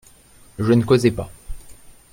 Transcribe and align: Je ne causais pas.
Je 0.57 0.73
ne 0.73 0.83
causais 0.83 1.11
pas. 1.11 1.29